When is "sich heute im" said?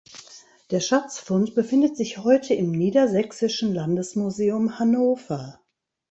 1.95-2.71